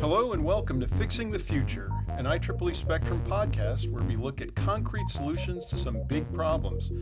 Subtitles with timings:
[0.00, 4.54] Hello and welcome to Fixing the Future, an IEEE Spectrum podcast where we look at
[4.54, 6.92] concrete solutions to some big problems.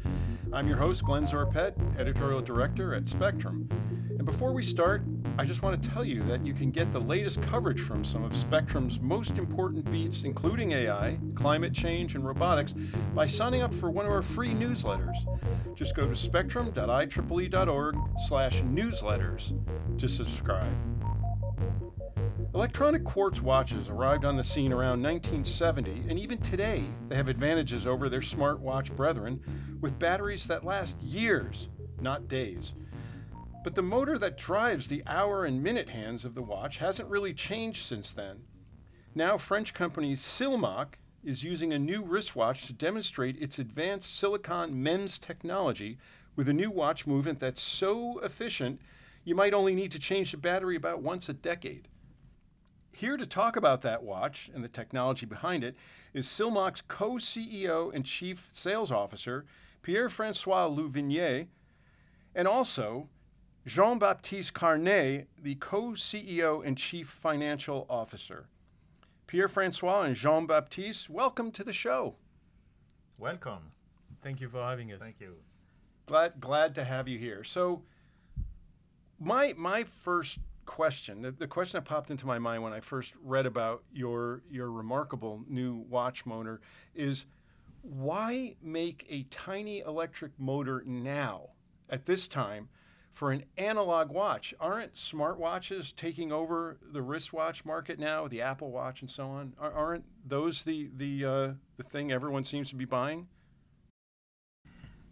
[0.52, 3.68] I'm your host, Glenn Zorpette, editorial director at Spectrum.
[4.18, 5.02] And before we start,
[5.36, 8.22] I just want to tell you that you can get the latest coverage from some
[8.22, 12.74] of Spectrum's most important beats, including AI, climate change, and robotics,
[13.14, 15.16] by signing up for one of our free newsletters.
[15.74, 20.74] Just go to spectrum.ieee.org slash newsletters to subscribe.
[22.54, 27.86] Electronic quartz watches arrived on the scene around 1970, and even today they have advantages
[27.86, 29.40] over their smartwatch brethren
[29.80, 32.74] with batteries that last years, not days.
[33.64, 37.32] But the motor that drives the hour and minute hands of the watch hasn't really
[37.32, 38.40] changed since then.
[39.14, 45.18] Now, French company Silmach is using a new wristwatch to demonstrate its advanced silicon MEMS
[45.18, 45.98] technology
[46.34, 48.80] with a new watch movement that's so efficient
[49.24, 51.88] you might only need to change the battery about once a decade.
[52.92, 55.76] Here to talk about that watch and the technology behind it
[56.12, 59.44] is Silmach's co CEO and chief sales officer,
[59.82, 61.46] Pierre Francois Louvigné,
[62.34, 63.08] and also
[63.64, 68.48] Jean Baptiste Carnet, the co CEO and chief financial officer.
[69.32, 72.16] Pierre Francois and Jean Baptiste, welcome to the show.
[73.16, 73.72] Welcome.
[74.22, 75.00] Thank you for having us.
[75.00, 75.36] Thank you.
[76.04, 77.42] Glad, glad to have you here.
[77.42, 77.82] So,
[79.18, 83.14] my, my first question, the, the question that popped into my mind when I first
[83.24, 86.60] read about your, your remarkable new watch motor
[86.94, 87.24] is
[87.80, 91.52] why make a tiny electric motor now
[91.88, 92.68] at this time
[93.12, 94.54] for an analog watch?
[94.58, 99.54] Aren't smartwatches taking over the wristwatch market now, the Apple Watch and so on?
[99.60, 103.28] Aren't those the, the, uh, the thing everyone seems to be buying?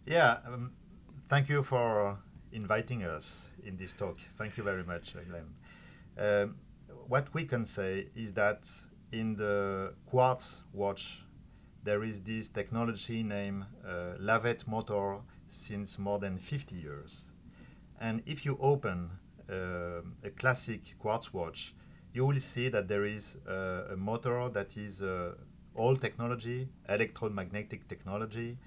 [0.06, 0.72] Yeah, um,
[1.28, 2.18] thank you for
[2.52, 4.16] inviting us in this talk.
[4.38, 5.54] Thank you very much, Glenn.
[6.18, 6.56] Um,
[7.06, 8.68] what we can say is that
[9.12, 11.22] in the quartz watch,
[11.82, 15.18] there is this technology named uh, Lavet motor
[15.48, 17.24] since more than 50 years.
[18.00, 19.10] And if you open
[19.48, 21.74] uh, a classic quartz watch,
[22.14, 25.34] you will see that there is uh, a motor that is uh,
[25.76, 28.58] old technology, electromagnetic technology,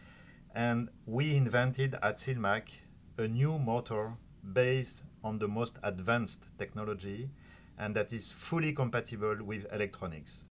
[0.54, 2.70] and we invented at Silmach
[3.18, 4.14] a new motor
[4.54, 7.30] based on the most advanced technology
[7.78, 10.46] and that is fully compatible with electronics.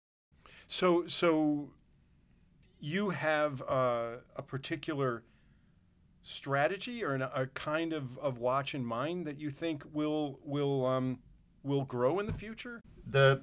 [0.67, 1.71] So, so
[2.81, 5.23] you have uh, a particular
[6.29, 10.85] strategy or an, a kind of, of watch in mind that you think will will
[10.85, 11.19] um,
[11.63, 12.81] will grow in the future?
[13.11, 13.41] The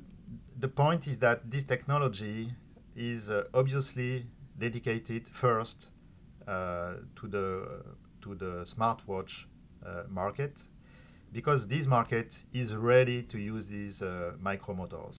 [0.60, 2.54] the point is that this technology
[2.96, 5.88] is uh, obviously dedicated first
[6.48, 7.46] uh, to the
[8.22, 9.46] to the smartwatch
[9.86, 10.64] uh, market
[11.32, 15.16] because this market is ready to use these uh, micromotors.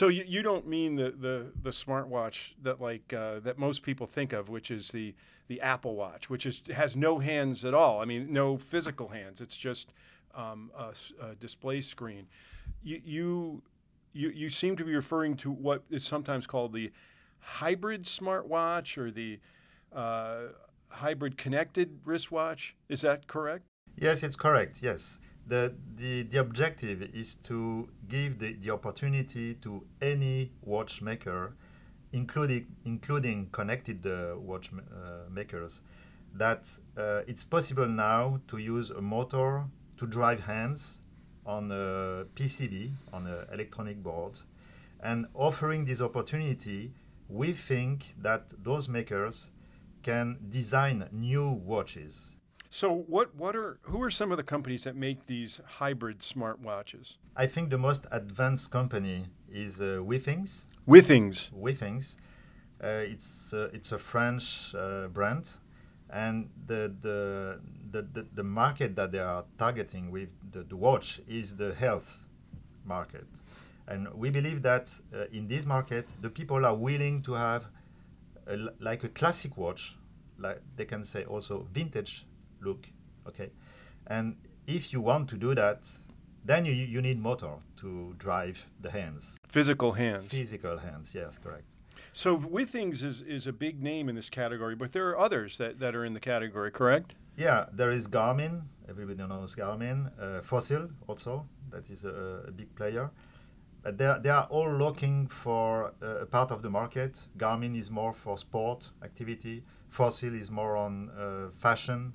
[0.00, 4.06] So you, you don't mean the, the, the smartwatch that like uh, that most people
[4.06, 5.14] think of, which is the,
[5.46, 8.00] the Apple Watch, which is has no hands at all.
[8.00, 9.42] I mean, no physical hands.
[9.42, 9.92] It's just
[10.34, 12.28] um, a, a, display screen.
[12.82, 13.62] You, you
[14.14, 16.92] you you seem to be referring to what is sometimes called the
[17.40, 19.38] hybrid smartwatch or the
[19.94, 20.44] uh,
[20.88, 22.74] hybrid connected wristwatch.
[22.88, 23.66] Is that correct?
[23.98, 24.78] Yes, it's correct.
[24.80, 25.18] Yes.
[25.46, 31.54] The, the, the objective is to give the, the opportunity to any watchmaker,
[32.12, 39.64] including, including connected uh, watchmakers, uh, that uh, it's possible now to use a motor
[39.96, 41.00] to drive hands
[41.44, 44.38] on a PCB, on an electronic board.
[45.02, 46.92] And offering this opportunity,
[47.28, 49.46] we think that those makers
[50.02, 52.30] can design new watches.
[52.72, 57.16] So, what, what are who are some of the companies that make these hybrid smartwatches?
[57.36, 60.66] I think the most advanced company is uh, Withings.
[60.86, 61.50] Withings.
[61.50, 62.16] Withings.
[62.82, 65.50] Uh, it's uh, it's a French uh, brand,
[66.10, 67.60] and the, the
[67.90, 72.28] the, the market that they are targeting with the, the watch is the health
[72.84, 73.26] market,
[73.88, 77.66] and we believe that uh, in this market the people are willing to have
[78.46, 79.96] a, like a classic watch,
[80.38, 82.24] like they can say also vintage
[82.60, 82.86] look,
[83.26, 83.50] okay?
[84.06, 84.36] And
[84.66, 85.88] if you want to do that,
[86.44, 89.38] then you, you need motor to drive the hands.
[89.48, 90.26] Physical hands.
[90.26, 91.76] Physical hands, yes, correct.
[92.12, 95.78] So Withings is, is a big name in this category, but there are others that,
[95.80, 97.14] that are in the category, correct?
[97.36, 98.62] Yeah, there is Garmin.
[98.88, 100.10] Everybody knows Garmin.
[100.20, 103.10] Uh, Fossil also, that is a, a big player.
[103.82, 107.22] But they are, they are all looking for uh, a part of the market.
[107.38, 109.62] Garmin is more for sport activity.
[109.88, 112.12] Fossil is more on uh, fashion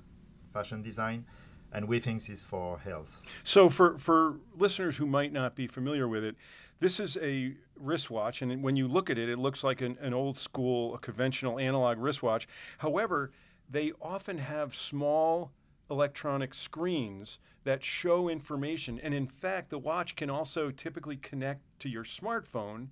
[0.56, 1.24] fashion design.
[1.72, 3.20] and we think it's for health.
[3.44, 6.36] So, for, for listeners who might not be familiar with it,
[6.80, 10.14] this is a wristwatch, and when you look at it, it looks like an, an
[10.14, 12.46] old school, a conventional analog wristwatch.
[12.78, 13.32] However,
[13.68, 15.50] they often have small
[15.90, 19.00] electronic screens that show information.
[19.02, 22.88] And in fact, the watch can also typically connect to your smartphone.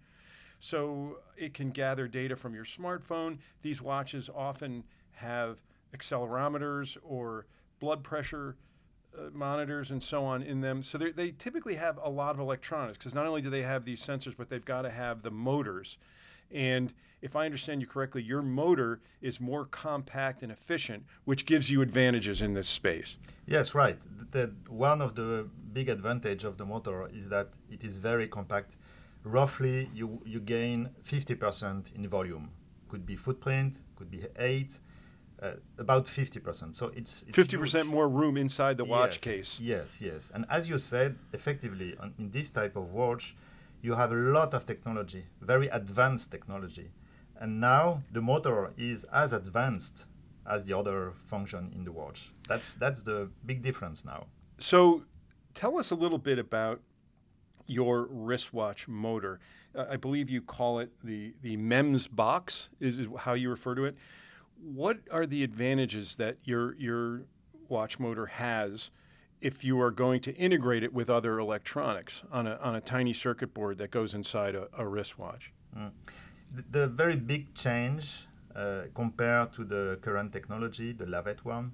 [0.61, 3.39] So it can gather data from your smartphone.
[3.63, 5.63] These watches often have
[5.97, 7.47] accelerometers or
[7.81, 8.57] blood pressure
[9.17, 10.83] uh, monitors and so on in them.
[10.83, 14.05] So they typically have a lot of electronics because not only do they have these
[14.05, 15.99] sensors, but they've got to have the motors.
[16.51, 16.93] And
[17.23, 21.81] if I understand you correctly, your motor is more compact and efficient, which gives you
[21.81, 23.17] advantages in this space.
[23.47, 23.99] Yes, right.
[24.31, 28.77] The, one of the big advantage of the motor is that it is very compact.
[29.23, 32.51] Roughly, you, you gain 50% in volume.
[32.89, 34.79] Could be footprint, could be eight,
[35.43, 36.75] uh, about 50%.
[36.75, 37.87] So it's, it's 50% huge.
[37.87, 39.61] more room inside the watch yes, case.
[39.61, 40.31] Yes, yes.
[40.35, 43.35] And as you said, effectively, on, in this type of watch,
[43.83, 46.91] you have a lot of technology, very advanced technology.
[47.39, 50.05] And now the motor is as advanced
[50.47, 52.33] as the other function in the watch.
[52.49, 54.27] That's that's the big difference now.
[54.59, 55.03] So,
[55.55, 56.81] tell us a little bit about
[57.67, 59.41] your wristwatch motor.
[59.75, 62.71] Uh, I believe you call it the the MEMS box.
[62.81, 63.97] Is, is how you refer to it.
[64.65, 67.23] What are the advantages that your your
[67.69, 68.91] watch motor has
[69.41, 73.13] if you are going to integrate it with other electronics on a on a tiny
[73.13, 75.53] circuit board that goes inside a, a wristwatch?
[75.77, 75.91] Mm
[76.71, 81.73] the very big change uh, compared to the current technology, the Lavet one,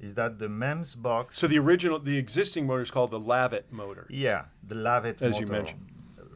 [0.00, 1.38] is that the MEMS box.
[1.38, 4.06] So the original, the existing motor is called the Lavet motor.
[4.10, 5.40] Yeah, the Lavet As motor.
[5.40, 5.86] you mentioned.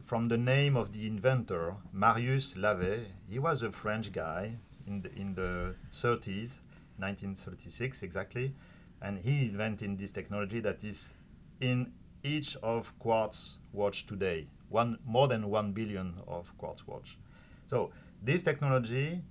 [0.05, 4.55] From the name of the inventor, Marius Lavet, he was a French guy
[4.87, 6.59] in the, in the 30s,
[6.97, 8.53] 1936 exactly,
[9.01, 11.13] and he invented this technology that is
[11.61, 11.91] in
[12.23, 14.47] each of quartz watch today.
[14.69, 17.17] One more than one billion of quartz watch.
[17.67, 17.91] So
[18.23, 19.21] this technology,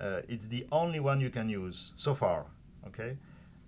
[0.00, 2.46] uh, it's the only one you can use so far,
[2.86, 3.16] okay?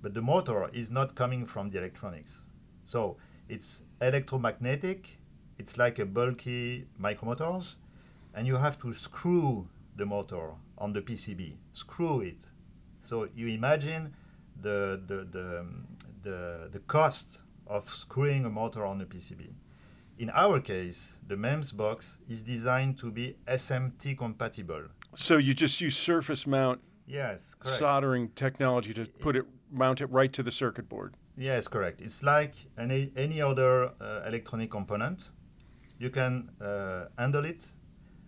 [0.03, 2.45] But the motor is not coming from the electronics.
[2.85, 3.17] So
[3.49, 5.19] it's electromagnetic,
[5.59, 7.75] it's like a bulky micromotors,
[8.35, 12.47] and you have to screw the motor on the PCB, screw it.
[13.01, 14.15] So you imagine
[14.61, 15.67] the, the, the,
[16.23, 19.51] the, the cost of screwing a motor on a PCB.
[20.19, 24.85] In our case, the MEMS box is designed to be SMT compatible.
[25.15, 27.79] So you just use surface mount yes, correct.
[27.79, 31.15] soldering technology to put it mount it right to the circuit board.
[31.37, 32.01] Yes, correct.
[32.01, 35.29] It's like any any other uh, electronic component.
[35.99, 37.67] You can uh, handle it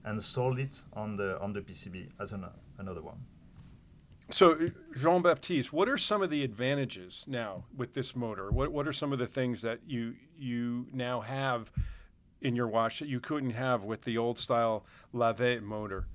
[0.04, 2.46] and sold it on the on the PCB as an,
[2.78, 3.18] another one.
[4.32, 8.50] So, Jean Baptiste, what are some of the advantages now with this motor?
[8.50, 11.72] What what are some of the things that you you now have
[12.40, 16.06] in your watch that you couldn't have with the old style Lavet motor?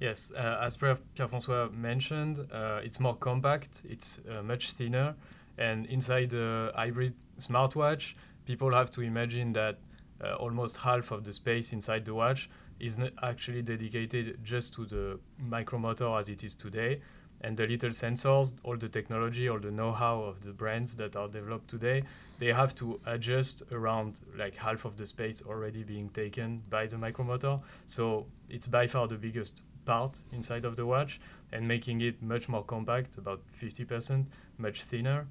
[0.00, 5.16] Yes, uh, as Pierre François mentioned, uh, it's more compact, it's uh, much thinner,
[5.58, 8.14] and inside the hybrid smartwatch,
[8.46, 9.78] people have to imagine that
[10.22, 12.48] uh, almost half of the space inside the watch
[12.80, 17.00] is not actually dedicated just to the micromotor as it is today
[17.40, 21.28] and the little sensors, all the technology, all the know-how of the brands that are
[21.28, 22.02] developed today,
[22.38, 26.96] they have to adjust around like half of the space already being taken by the
[26.96, 27.60] micromotor.
[27.86, 31.20] So it's by far the biggest part inside of the watch
[31.52, 34.26] and making it much more compact, about 50%,
[34.58, 35.26] much thinner.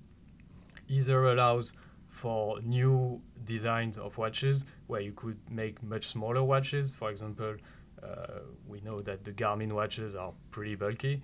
[0.87, 1.73] Either allows
[2.17, 6.91] for new designs of watches where you could make much smaller watches.
[6.91, 7.55] For example,
[8.01, 11.21] uh, we know that the Garmin watches are pretty bulky.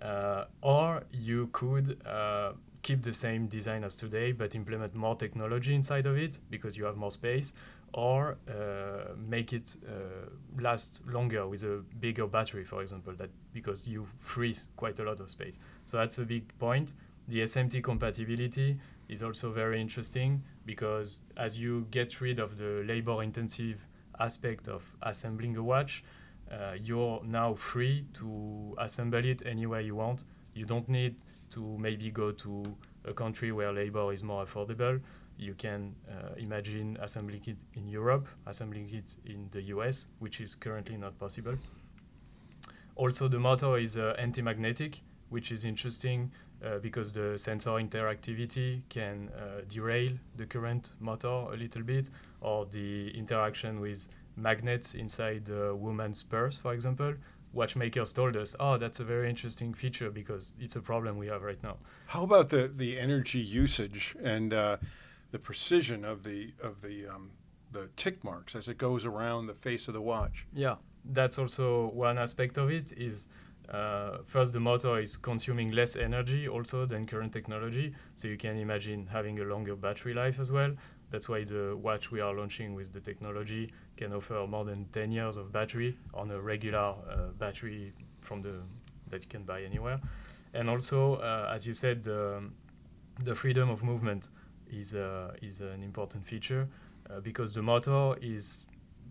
[0.00, 5.74] Uh, or you could uh, keep the same design as today but implement more technology
[5.74, 7.54] inside of it because you have more space
[7.94, 10.28] or uh, make it uh,
[10.60, 15.18] last longer with a bigger battery for example that because you freeze quite a lot
[15.18, 16.92] of space so that's a big point
[17.28, 23.22] the smt compatibility is also very interesting because as you get rid of the labor
[23.22, 23.86] intensive
[24.18, 26.02] aspect of assembling a watch
[26.50, 30.24] uh, you're now free to assemble it any way you want.
[30.54, 31.16] You don't need
[31.50, 32.62] to maybe go to
[33.04, 35.00] a country where labor is more affordable.
[35.38, 40.54] You can uh, imagine assembling it in Europe, assembling it in the US, which is
[40.54, 41.54] currently not possible.
[42.94, 46.30] Also, the motor is uh, anti-magnetic, which is interesting
[46.66, 52.66] uh, because the sensor interactivity can uh, derail the current motor a little bit, or
[52.66, 57.14] the interaction with magnets inside the woman's purse, for example,
[57.52, 61.42] watchmakers told us, "Oh, that's a very interesting feature because it's a problem we have
[61.42, 64.76] right now." How about the the energy usage and uh,
[65.30, 67.30] the precision of the of the um,
[67.72, 70.46] the tick marks as it goes around the face of the watch?
[70.52, 72.92] Yeah, that's also one aspect of it.
[72.92, 73.28] Is
[73.70, 78.56] uh, first the motor is consuming less energy also than current technology, so you can
[78.56, 80.72] imagine having a longer battery life as well.
[81.10, 85.12] That's why the watch we are launching with the technology can offer more than 10
[85.12, 88.54] years of battery on a regular uh, battery from the
[89.10, 90.00] that you can buy anywhere.
[90.52, 92.42] And also, uh, as you said, the,
[93.22, 94.30] the freedom of movement
[94.68, 96.68] is uh, is an important feature
[97.08, 98.64] uh, because the motor is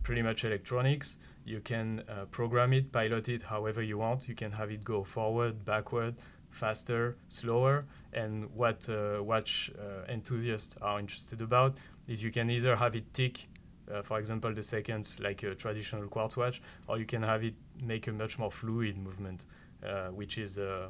[0.03, 1.17] pretty much electronics.
[1.45, 4.27] You can uh, program it, pilot it however you want.
[4.27, 6.15] You can have it go forward, backward,
[6.49, 7.85] faster, slower.
[8.13, 13.13] And what uh, watch uh, enthusiasts are interested about is you can either have it
[13.13, 13.47] tick,
[13.93, 17.53] uh, for example, the seconds like a traditional quartz watch, or you can have it
[17.81, 19.45] make a much more fluid movement,
[19.85, 20.87] uh, which is uh,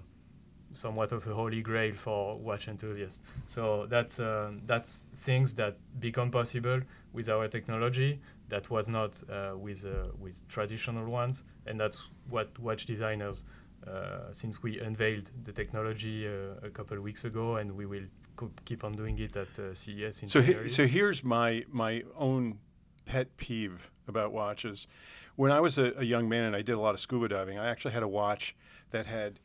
[0.75, 3.21] somewhat of a holy grail for watch enthusiasts.
[3.47, 6.81] So that's uh, that's things that become possible
[7.13, 11.97] with our technology that was not uh, with uh, with traditional ones, and that's
[12.29, 13.43] what watch designers.
[13.87, 18.05] Uh, since we unveiled the technology uh, a couple of weeks ago, and we will
[18.35, 22.03] co- keep on doing it at uh, CES in So he, so here's my my
[22.17, 22.57] own
[23.05, 24.87] pet peeve about watches.
[25.35, 27.59] When I was a, a young man and I did a lot of scuba diving,
[27.59, 28.55] I actually had a watch
[28.91, 29.39] that had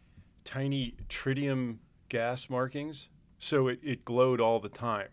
[0.44, 1.78] tiny tritium
[2.08, 5.08] gas markings, so it, it glowed all the time.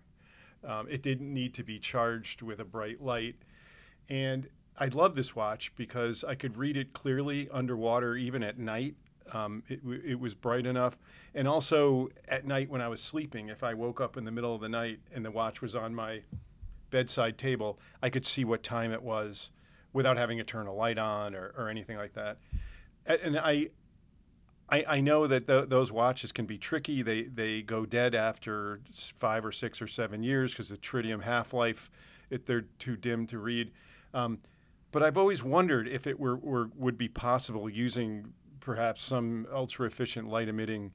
[0.66, 3.36] Um, it didn't need to be charged with a bright light.
[4.10, 8.96] And I love this watch because I could read it clearly underwater, even at night.
[9.32, 10.98] Um, it, it was bright enough.
[11.34, 14.56] And also at night when I was sleeping, if I woke up in the middle
[14.56, 16.22] of the night and the watch was on my
[16.90, 19.52] bedside table, I could see what time it was
[19.94, 22.38] without having to turn a light on or, or anything like that.
[23.06, 23.70] And I,
[24.70, 27.02] I, I know that th- those watches can be tricky.
[27.02, 28.82] They they go dead after
[29.16, 31.90] five or six or seven years because the tritium half life,
[32.30, 33.72] they're too dim to read.
[34.14, 34.40] Um,
[34.92, 39.88] but I've always wondered if it were, were would be possible using perhaps some ultra
[39.88, 40.92] efficient light emitting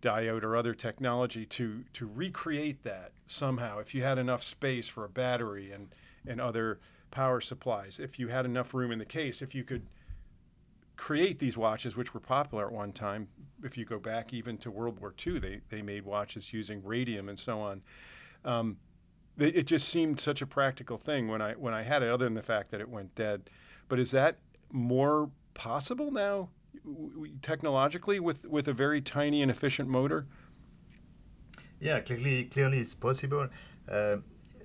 [0.00, 3.78] diode or other technology to to recreate that somehow.
[3.78, 5.88] If you had enough space for a battery and
[6.26, 6.78] and other
[7.10, 9.82] power supplies, if you had enough room in the case, if you could
[10.96, 13.28] create these watches, which were popular at one time.
[13.62, 17.28] If you go back even to World War II, they, they made watches using radium
[17.28, 17.82] and so on.
[18.44, 18.78] Um,
[19.38, 22.34] it, just seemed such a practical thing when I when I had it, other than
[22.34, 23.50] the fact that it went dead.
[23.88, 24.38] But is that
[24.72, 26.48] more possible now,
[27.42, 30.26] technologically, with with a very tiny and efficient motor?
[31.80, 33.48] Yeah, clearly, clearly it's possible.
[33.86, 34.16] Uh,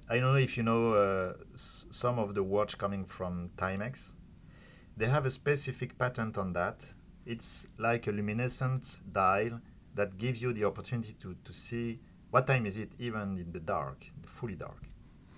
[0.10, 4.14] I don't know if you know uh, s- some of the watch coming from Timex.
[4.98, 6.86] They have a specific patent on that.
[7.26, 9.62] It's like a luminescent dial
[9.96, 13.60] that gives you the opportunity to, to see what time is it, even in the
[13.60, 14.84] dark, fully dark.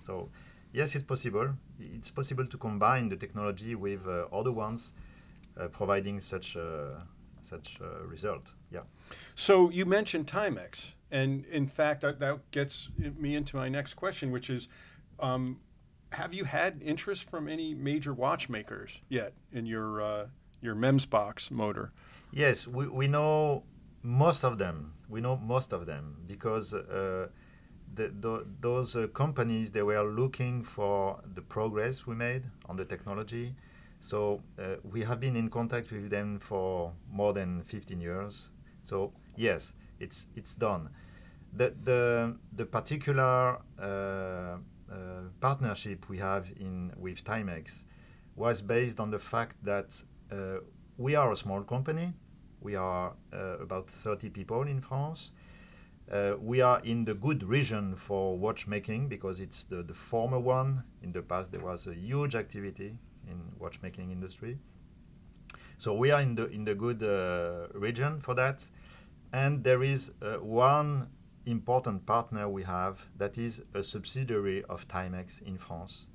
[0.00, 0.28] So,
[0.72, 1.48] yes, it's possible.
[1.78, 4.92] It's possible to combine the technology with uh, other ones,
[5.58, 7.04] uh, providing such a,
[7.42, 8.52] such a result.
[8.70, 8.82] Yeah.
[9.34, 14.30] So you mentioned Timex, and in fact, that, that gets me into my next question,
[14.30, 14.68] which is,
[15.20, 15.60] um,
[16.14, 20.26] have you had interest from any major watchmakers yet in your uh,
[20.60, 21.92] your MEMS box motor?
[22.32, 23.64] Yes, we, we know
[24.02, 24.94] most of them.
[25.08, 27.28] We know most of them because uh,
[27.94, 32.84] the, the, those uh, companies they were looking for the progress we made on the
[32.84, 33.54] technology.
[34.00, 38.48] So uh, we have been in contact with them for more than 15 years.
[38.84, 40.90] So yes, it's it's done.
[41.56, 44.56] The the the particular uh,
[45.40, 47.84] partnership we have in with Timex
[48.36, 50.58] was based on the fact that uh,
[50.98, 52.12] we are a small company.
[52.60, 55.32] We are uh, about 30 people in France.
[56.10, 60.84] Uh, we are in the good region for watchmaking because it's the, the former one.
[61.02, 64.58] In the past, there was a huge activity in watchmaking industry.
[65.78, 68.64] So we are in the in the good uh, region for that,
[69.32, 71.08] and there is uh, one
[71.46, 76.06] important partner we have that is a subsidiary of Timex in France,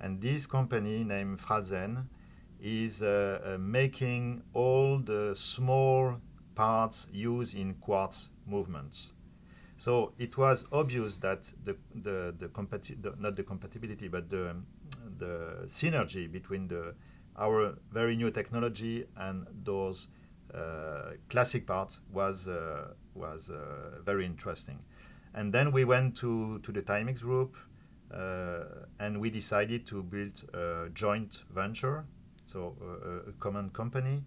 [0.00, 2.06] and this company named Fralsen
[2.60, 6.16] is uh, uh, making all the small
[6.54, 9.12] parts used in quartz movements.
[9.76, 12.34] So it was obvious that the the,
[13.18, 14.56] not the compatibility but the
[15.18, 16.94] the synergy between the
[17.36, 20.08] our very new technology and those
[20.54, 22.46] uh, classic parts was
[23.14, 24.80] was uh, very interesting.
[25.34, 27.56] And then we went to to the Timex group
[28.12, 32.04] uh, and we decided to build a joint venture,
[32.44, 34.22] so uh, a, a common company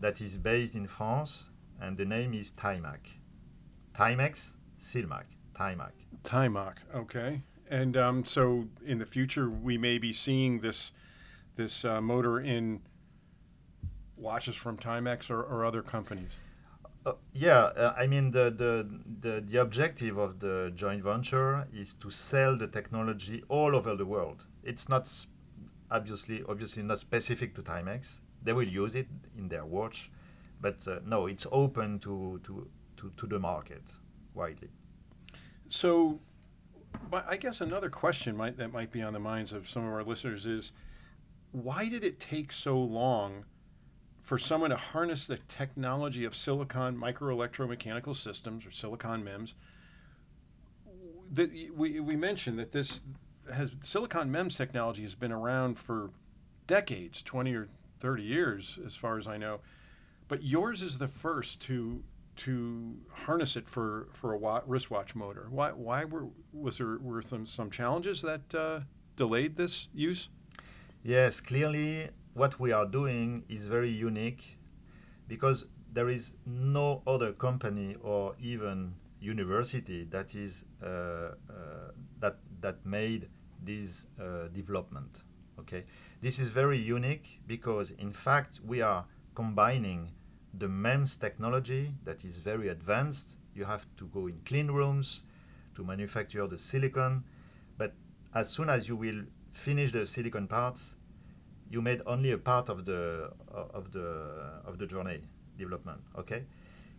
[0.00, 1.44] that is based in France,
[1.80, 3.00] and the name is Timac.
[3.94, 5.24] Timex, Silmach,
[5.54, 5.92] Timac.
[6.22, 7.42] Timac, okay.
[7.68, 10.92] And um, so in the future, we may be seeing this
[11.56, 12.82] this uh, motor in
[14.16, 16.32] watches from Timex or, or other companies.
[17.06, 18.88] Uh, yeah, uh, I mean the, the
[19.20, 24.06] the the objective of the joint venture is to sell the technology all over the
[24.06, 24.46] world.
[24.62, 25.10] It's not
[25.90, 28.20] obviously obviously not specific to Timex.
[28.42, 30.10] They will use it in their watch,
[30.60, 33.92] but uh, no, it's open to, to to to the market
[34.32, 34.70] widely.
[35.68, 36.20] So,
[37.10, 39.92] but I guess another question might, that might be on the minds of some of
[39.92, 40.72] our listeners is,
[41.52, 43.44] why did it take so long?
[44.24, 49.54] For someone to harness the technology of silicon microelectromechanical systems or silicon MEMS.
[51.30, 53.02] That we, we mentioned that this
[53.54, 56.10] has silicon MEMS technology has been around for
[56.66, 57.68] decades, 20 or
[58.00, 59.60] 30 years, as far as I know.
[60.26, 62.02] But yours is the first to
[62.36, 65.48] to harness it for for a wa- wristwatch motor.
[65.50, 68.80] Why why were was there were some some challenges that uh,
[69.16, 70.30] delayed this use?
[71.02, 74.58] Yes, clearly what we are doing is very unique
[75.28, 81.32] because there is no other company or even university that is uh, uh,
[82.20, 83.28] that that made
[83.64, 85.22] this uh, development.
[85.60, 85.84] Okay,
[86.20, 90.10] this is very unique because in fact we are combining
[90.52, 93.36] the MEMS technology that is very advanced.
[93.54, 95.22] You have to go in clean rooms
[95.76, 97.24] to manufacture the silicon,
[97.78, 97.94] but
[98.34, 99.22] as soon as you will
[99.52, 100.96] finish the silicon parts,
[101.70, 105.20] you made only a part of the of the of the journey
[105.58, 106.00] development.
[106.18, 106.44] Okay,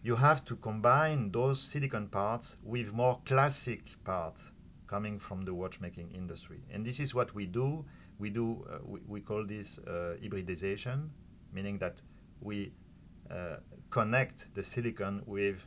[0.04, 4.44] you have to combine those silicon parts with more classic parts
[4.88, 7.86] coming from the watchmaking industry, and this is what we do.
[8.20, 11.12] We do uh, we, we call this uh, hybridization,
[11.52, 12.02] meaning that
[12.42, 12.72] we
[13.30, 13.58] uh,
[13.90, 15.58] connect the silicon with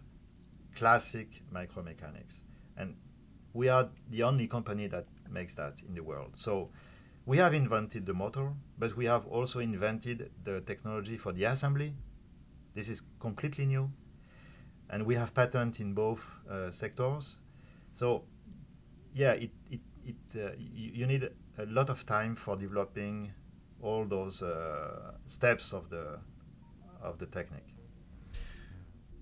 [0.75, 2.43] classic micromechanics,
[2.77, 2.95] and
[3.55, 6.31] we are the only company that makes that in the world.
[6.37, 6.71] So
[7.29, 11.93] we have invented the motor, but we have also invented the technology for the assembly.
[12.75, 13.91] This is completely new.
[14.89, 17.37] And we have patent in both uh, sectors.
[17.93, 18.25] So,
[19.13, 23.33] yeah, it, it, it, uh, you, you, need a lot of time for developing
[23.83, 26.21] all those uh, steps of the,
[27.03, 27.75] of the technique.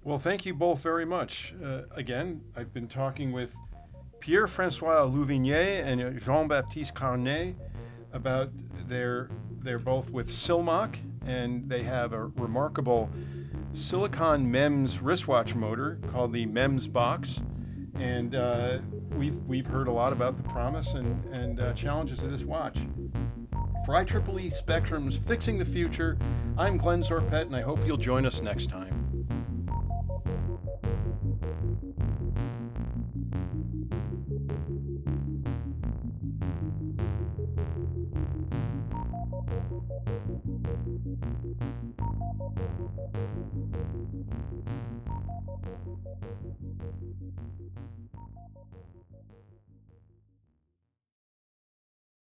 [0.04, 1.54] Well, thank you both very much.
[1.61, 3.57] Uh, again, I've been talking with
[4.20, 7.57] Pierre Francois Louvigné and Jean Baptiste Carnet
[8.16, 8.50] about
[8.88, 9.29] their
[9.62, 13.11] they're both with Silmach and they have a remarkable
[13.72, 17.40] silicon MEMS wristwatch motor called the MEMS box.
[17.96, 18.79] And uh,
[19.16, 22.79] we've, we've heard a lot about the promise and, and uh, challenges of this watch.
[23.85, 26.16] For IEEE Spectrum's Fixing the Future,
[26.57, 28.95] I'm Glenn Zorpette, and I hope you'll join us next time.